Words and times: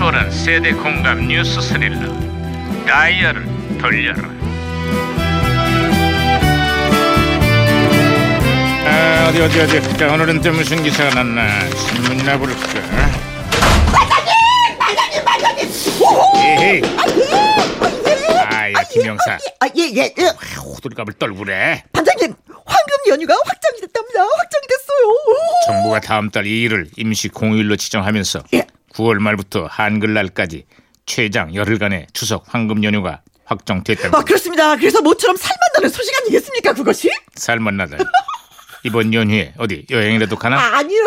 초월한 0.00 0.30
세대 0.30 0.72
공감 0.72 1.28
뉴스 1.28 1.60
스릴러 1.60 2.10
다이얼을 2.86 3.78
돌려라 3.78 4.30
아, 8.86 9.26
어디 9.28 9.42
어디 9.42 9.60
어디 9.60 9.98
자, 9.98 10.10
오늘은 10.10 10.40
또 10.40 10.52
무슨 10.52 10.82
기사가 10.82 11.22
났나 11.22 11.68
신문이나 11.68 12.38
볼까 12.38 12.56
반장님! 13.92 15.24
반장님! 15.26 15.68
에헤이 16.46 16.82
아야 18.46 18.82
김영사 18.90 19.32
아, 19.60 19.66
예, 19.76 19.82
예, 19.96 20.14
예. 20.16 20.32
호들갑을 20.64 21.12
떨구래 21.18 21.84
반장님, 21.92 22.32
황금 22.46 22.96
연휴가 23.08 23.34
확정이 23.34 23.80
됐답니다. 23.82 24.22
확정이 24.22 24.66
됐어요. 24.66 25.08
오. 25.08 25.66
정부가 25.66 26.00
다음 26.00 26.30
달 26.30 26.44
2일을 26.44 26.88
임시 26.96 27.28
공휴일로 27.28 27.76
지정하면서 27.76 28.44
예. 28.54 28.64
9월 29.00 29.18
말부터 29.18 29.66
한글날까지 29.70 30.64
최장 31.06 31.54
열흘간의 31.54 32.08
추석 32.12 32.44
황금 32.48 32.84
연휴가 32.84 33.20
확정됐다고 33.46 34.16
아, 34.16 34.22
그렇습니다. 34.22 34.76
그래서 34.76 35.00
모처럼 35.02 35.36
살만나는 35.36 35.88
소식 35.88 36.14
아니겠습니까, 36.20 36.72
그것이? 36.74 37.10
살만나다 37.34 37.96
이번 38.84 39.12
연휴에 39.12 39.52
어디 39.58 39.84
여행이라도 39.90 40.36
가나? 40.36 40.56
아, 40.56 40.78
아니요. 40.78 41.02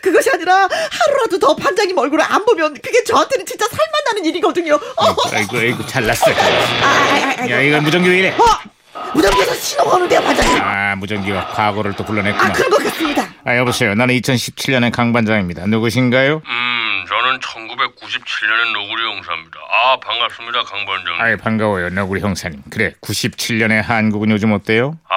그것이 0.00 0.30
아니라 0.30 0.68
하루라도 0.70 1.38
더 1.38 1.54
반장님 1.56 1.98
얼굴을 1.98 2.24
안 2.26 2.44
보면 2.44 2.74
그게 2.74 3.02
저한테는 3.04 3.44
진짜 3.44 3.66
살만나는 3.68 4.24
일이거든요. 4.26 4.74
어, 4.74 5.14
아이고 5.32 5.58
아이고 5.58 5.86
잘났어 5.86 6.30
아, 6.30 6.34
아, 6.34 6.86
아, 6.86 7.42
아, 7.42 7.50
야 7.50 7.60
이거 7.60 7.80
무전기 7.80 8.08
왜 8.08 8.18
이래 8.20 8.30
어, 8.30 8.44
무전기에서 9.14 9.54
신호가 9.54 9.96
오는데요, 9.96 10.22
반장님. 10.22 10.62
아 10.62 10.96
무전기가 10.96 11.48
과거를 11.48 11.94
또 11.94 12.04
아, 12.04 12.06
불러냈구나 12.06 12.52
그런 12.52 12.70
것 12.70 12.84
같습니다. 12.84 13.28
아 13.44 13.56
여보세요 13.58 13.94
나는 13.94 14.14
2017년의 14.18 14.90
강 14.90 15.12
반장입니다 15.12 15.66
누구신가요? 15.66 16.36
음, 16.36 16.83
저는 17.24 17.38
1997년의 17.40 18.72
노구리 18.74 19.02
형사입니다. 19.02 19.58
아, 19.70 19.96
반갑습니다, 19.98 20.62
강 20.64 20.84
반장님. 20.84 21.20
아이 21.22 21.36
반가워요 21.36 21.88
너구리 21.88 22.20
형사님 22.20 22.62
그래 22.70 22.92
97년의 23.00 23.82
한국은 23.82 24.30
요즘 24.30 24.52
어때요? 24.52 24.98
아, 25.08 25.16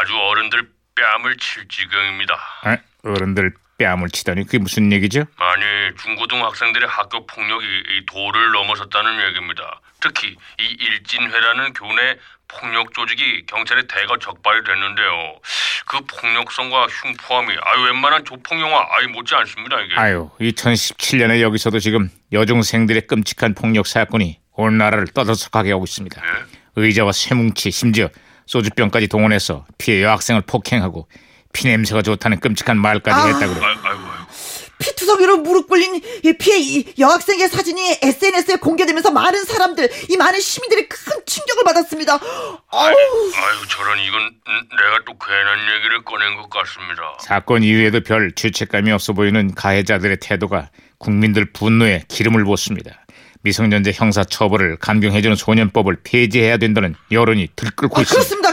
아주 0.00 0.14
어른들 0.14 0.68
뺨을 0.94 1.36
칠 1.38 1.66
지경입니다. 1.68 2.34
아, 2.64 2.76
어른들 3.02 3.54
뺨을 3.78 4.10
치다니 4.10 4.44
그게 4.44 4.58
무슨 4.58 4.92
얘기죠? 4.92 5.24
아니, 5.36 5.62
중고등 5.96 6.44
학생들의 6.44 6.88
학교 6.88 7.24
폭력이 7.26 7.64
이 7.64 8.06
도를 8.06 8.50
넘어섰다는 8.52 9.28
얘기입니다. 9.28 9.80
특히 10.00 10.36
이 10.60 10.76
일진회라는 10.80 11.72
교내 11.72 12.16
폭력 12.48 12.92
조직이 12.92 13.44
경찰에 13.46 13.82
대거 13.86 14.18
적발이 14.18 14.64
됐는데요. 14.64 15.38
그 15.86 16.00
폭력성과 16.00 16.86
흉포함이 16.86 17.52
아유 17.60 17.82
웬만한 17.84 18.24
조폭 18.24 18.58
영화 18.60 18.86
아예 18.90 19.06
못지 19.06 19.34
않습니다 19.34 19.80
이게. 19.80 19.94
아유, 19.96 20.30
2017년에 20.40 21.40
여기서도 21.40 21.78
지금 21.78 22.10
여중생들의 22.32 23.06
끔찍한 23.06 23.54
폭력 23.54 23.86
사건이 23.86 24.40
온 24.52 24.78
나라를 24.78 25.06
떠들썩하게 25.08 25.70
하고 25.72 25.84
있습니다. 25.84 26.20
예? 26.20 26.44
의자와 26.76 27.12
쇠뭉치, 27.12 27.70
심지어 27.70 28.08
소주병까지 28.46 29.08
동원해서 29.08 29.66
피해 29.76 30.02
여학생을 30.02 30.42
폭행하고 30.46 31.08
피냄새가 31.52 32.02
좋다는 32.02 32.40
끔찍한 32.40 32.78
말까지 32.78 33.20
아. 33.20 33.26
했다 33.26 33.46
그래. 33.48 33.60
피투성이로 34.78 35.38
무릎 35.38 35.68
꿇린 35.68 36.00
이 36.22 36.32
피해 36.34 36.58
이 36.58 36.84
여학생의 36.98 37.48
사진이 37.48 37.98
SNS에 38.00 38.56
공개되면서 38.56 39.10
많은 39.10 39.44
사람들, 39.44 39.90
이 40.08 40.16
많은 40.16 40.38
시민들이 40.40 40.88
큰 40.88 41.14
충격을 41.26 41.64
받았습니다. 41.64 42.14
어우, 42.14 42.70
아유 42.70 43.66
저런 43.68 43.98
이건 43.98 44.20
음, 44.22 44.68
내가 44.70 45.00
또 45.04 45.18
괜한 45.18 45.58
얘기를 45.76 46.04
꺼낸 46.04 46.36
것 46.36 46.48
같습니다. 46.48 47.02
사건 47.20 47.64
이후에도 47.64 48.00
별 48.02 48.32
죄책감이 48.32 48.92
없어 48.92 49.12
보이는 49.14 49.52
가해자들의 49.54 50.18
태도가 50.20 50.70
국민들 50.98 51.52
분노에 51.52 52.04
기름을 52.06 52.44
붓습니다. 52.44 53.04
미성년자 53.42 53.92
형사 53.94 54.24
처벌을 54.24 54.76
감경해주는 54.78 55.36
소년법을 55.36 55.98
폐지해야 56.04 56.56
된다는 56.56 56.94
여론이 57.10 57.48
들끓고 57.56 57.98
아, 57.98 58.00
있습니다. 58.02 58.52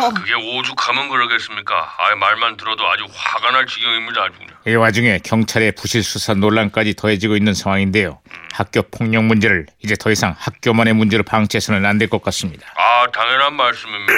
그렇습니다. 0.00 0.10
그게 0.20 0.34
오죽하면 0.34 1.08
그러겠습니까? 1.10 1.74
아 1.98 2.14
말만 2.16 2.56
들어도 2.56 2.86
아주 2.88 3.04
화가 3.12 3.50
날 3.50 3.66
지경입니다. 3.66 4.22
아주 4.22 4.32
그냥. 4.38 4.52
이 4.66 4.74
와중에 4.74 5.18
경찰의 5.24 5.72
부실 5.72 6.02
수사 6.02 6.34
논란까지 6.34 6.94
더해지고 6.94 7.36
있는 7.36 7.52
상황인데요. 7.54 8.20
학교 8.52 8.82
폭력 8.82 9.24
문제를 9.24 9.66
이제 9.82 9.94
더 9.96 10.10
이상 10.10 10.34
학교만의 10.38 10.94
문제로 10.94 11.22
방치해서는 11.24 11.84
안 11.84 11.98
될 11.98 12.08
것 12.08 12.22
같습니다. 12.22 12.66
아 12.76 13.06
당연한 13.12 13.54
말씀입니다. 13.54 14.12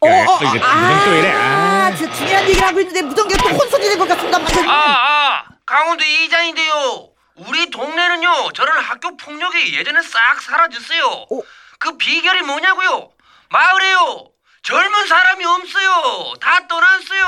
어, 0.00 0.08
야, 0.08 0.24
어, 0.28 0.38
이게 0.40 0.60
아, 0.64 0.74
무슨 0.76 1.04
또 1.12 1.18
이래? 1.18 1.30
아, 1.32 1.86
아. 1.86 1.94
진짜 1.94 2.12
중요한 2.14 2.44
얘기를 2.48 2.66
하고 2.68 2.80
있는데 2.80 3.02
무전기가 3.02 3.42
또 3.42 3.48
혼선이 3.56 3.88
된 3.88 3.98
것 3.98 4.08
같습니다. 4.08 4.38
아, 4.68 4.72
아, 4.72 5.44
강원도 5.66 6.04
이장인데요. 6.04 7.08
우리 7.36 7.68
동네는요, 7.68 8.52
저런 8.52 8.78
학교 8.78 9.16
폭력이 9.16 9.74
예전에 9.76 10.02
싹 10.02 10.40
사라졌어요. 10.40 11.04
어? 11.04 11.40
그 11.80 11.96
비결이 11.96 12.42
뭐냐고요? 12.42 13.10
마을에요, 13.48 14.28
젊은 14.62 15.06
사람이 15.08 15.44
없어요. 15.44 16.34
다 16.40 16.66
떠났어요. 16.68 17.24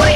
우리 0.00 0.12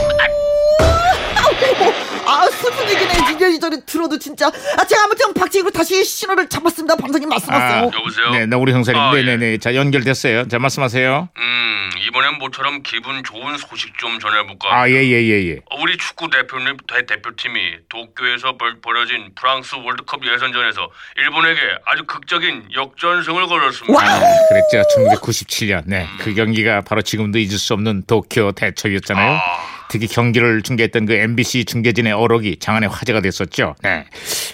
아, 2.26 2.46
슬픈 2.50 2.90
얘기네. 2.90 3.15
진짜 3.46 3.48
이전에 3.48 3.80
들어도 3.86 4.18
진짜. 4.18 4.48
아, 4.48 4.84
제가 4.84 5.04
아무튼 5.04 5.32
박치기로 5.34 5.70
다시 5.70 6.04
신호를 6.04 6.48
잡았습니다. 6.48 6.96
반장님 6.96 7.28
말씀하세요. 7.28 7.90
여보세요? 7.94 8.30
네, 8.30 8.46
나 8.46 8.56
우리 8.56 8.72
형사님. 8.72 9.00
아, 9.00 9.14
네네네. 9.14 9.58
자, 9.58 9.74
연결됐어요. 9.74 10.48
자, 10.48 10.58
말씀하세요. 10.58 11.28
음 11.36 11.90
이번엔 12.06 12.38
모처럼 12.38 12.82
기분 12.82 13.22
좋은 13.24 13.56
소식 13.58 13.96
좀 13.98 14.18
전해볼까? 14.18 14.68
아, 14.74 14.88
예, 14.88 14.94
예, 14.94 15.22
예, 15.22 15.50
예. 15.50 15.60
우리 15.78 15.96
축구 15.96 16.28
대표님 16.30 16.76
대, 16.88 17.04
대표팀이 17.06 17.58
도쿄에서 17.88 18.56
벌, 18.56 18.80
벌어진 18.80 19.30
프랑스 19.34 19.74
월드컵 19.76 20.24
예선전에서 20.24 20.88
일본에게 21.16 21.60
아주 21.84 22.04
극적인 22.04 22.68
역전승을 22.74 23.46
거뒀습니다. 23.46 24.00
아, 24.00 24.20
그랬죠. 24.48 24.82
1997년. 24.96 25.82
네. 25.86 26.06
그 26.18 26.34
경기가 26.34 26.82
바로 26.82 27.02
지금도 27.02 27.38
잊을 27.38 27.58
수 27.58 27.74
없는 27.74 28.04
도쿄 28.06 28.52
대첩이었잖아요. 28.52 29.40
특히 29.88 30.06
경기를 30.06 30.62
중계했던 30.62 31.06
그 31.06 31.12
MBC 31.14 31.64
중계진의 31.64 32.12
어록이 32.12 32.58
장안의 32.58 32.88
화제가 32.88 33.20
됐었죠. 33.20 33.76
네. 33.82 34.06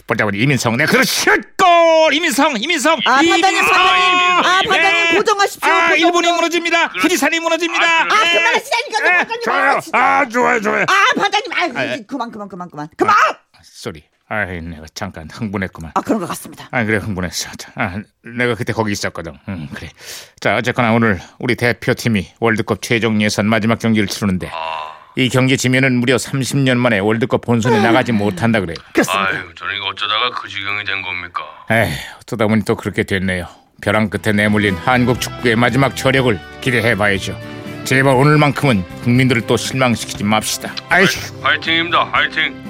보자보니 0.06 0.38
이민성, 0.38 0.76
네, 0.76 0.86
그렇지! 0.86 1.26
골! 1.56 2.14
이민성, 2.14 2.56
이민성! 2.60 2.98
아, 3.04 3.16
판단님, 3.16 3.44
이민성, 3.44 3.72
판단님! 3.72 3.74
아, 3.74 4.08
이민성, 4.08 4.52
아, 4.52 4.62
판단님, 4.68 5.04
네. 5.10 5.16
고정하십시오. 5.16 5.70
아, 5.70 5.88
고정, 5.88 5.98
일본이 5.98 6.26
고정. 6.26 6.36
무너집니다. 6.36 6.84
아, 6.84 6.88
그래. 6.88 7.00
후지산이 7.02 7.40
무너집니다. 7.40 7.84
아, 7.84 8.04
그래. 8.08 8.14
아 8.14 8.32
그만하시다니까, 8.32 9.00
네. 9.00 9.10
판단님. 9.18 9.42
좋아요. 9.42 9.80
아, 9.92 9.98
아, 9.98 10.28
좋아요, 10.28 10.60
좋아요. 10.60 10.84
아, 10.88 11.20
판단님, 11.20 11.52
아, 11.52 11.80
아, 11.80 11.96
그만, 12.06 12.30
그만, 12.30 12.48
그만, 12.48 12.70
그만. 12.70 12.88
그만! 12.96 13.14
아, 13.14 13.60
sorry. 13.62 14.04
아이 14.28 14.62
내가 14.62 14.86
잠깐 14.94 15.28
흥분했구만. 15.30 15.90
아 15.94 16.00
그런 16.00 16.18
것 16.18 16.26
같습니다. 16.28 16.66
아 16.70 16.84
그래 16.84 16.96
흥분했어. 16.96 17.50
아 17.74 18.00
내가 18.24 18.54
그때 18.54 18.72
거기 18.72 18.90
있었거든. 18.92 19.36
음 19.46 19.68
그래. 19.74 19.90
자 20.40 20.56
어쨌거나 20.56 20.94
오늘 20.94 21.20
우리 21.38 21.54
대표팀이 21.54 22.36
월드컵 22.40 22.80
최종 22.80 23.20
예선 23.20 23.44
마지막 23.44 23.78
경기를 23.78 24.08
치르는데 24.08 24.48
아. 24.50 24.91
이 25.16 25.28
경기 25.28 25.56
지면은 25.58 25.94
무려 26.00 26.16
30년 26.16 26.76
만에 26.78 26.98
월드컵 26.98 27.42
본선에 27.42 27.82
나가지 27.82 28.12
못한다 28.12 28.60
그래. 28.60 28.74
그렇습니다. 28.92 29.28
아유 29.28 29.54
저는 29.54 29.76
이거 29.76 29.86
어쩌다가 29.88 30.30
그 30.30 30.48
지경이 30.48 30.84
된 30.84 31.02
겁니까? 31.02 31.42
에이 31.70 31.92
어쩌다 32.18 32.46
보니 32.46 32.64
또 32.64 32.74
그렇게 32.76 33.02
됐네요. 33.02 33.46
벼랑 33.82 34.08
끝에 34.08 34.32
내몰린 34.32 34.74
한국 34.76 35.20
축구의 35.20 35.56
마지막 35.56 35.96
저력을 35.96 36.38
기대해 36.60 36.94
봐야죠. 36.96 37.38
제발 37.84 38.14
오늘만큼은 38.14 38.84
국민들을 39.02 39.42
또 39.46 39.56
실망시키지 39.56 40.22
맙시다. 40.24 40.72
아이고. 40.88 41.10
화이팅입니다. 41.42 42.04
화이팅. 42.04 42.61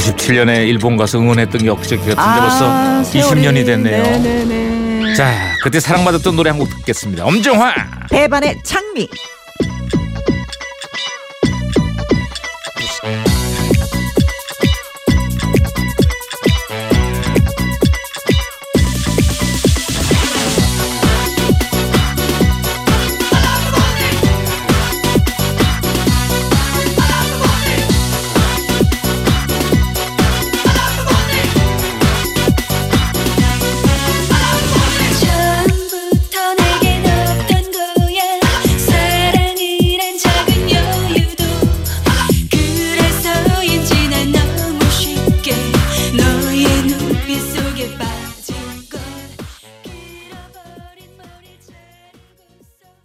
97년에 0.00 0.66
일본 0.68 0.96
가서 0.96 1.18
응원했던 1.18 1.62
게 1.62 1.68
엊그저께 1.68 2.14
같은데 2.14 2.40
벌써 2.40 2.70
아, 2.70 3.02
세월이. 3.04 3.42
20년이 3.42 3.66
됐네요. 3.66 4.02
네네네. 4.02 5.14
자, 5.14 5.32
그때 5.62 5.80
사랑받았던 5.80 6.36
노래 6.36 6.50
한 6.50 6.58
곡 6.60 6.68
듣겠습니다. 6.78 7.24
엄정화. 7.24 7.74
배반의 8.10 8.60
장미. 8.62 9.08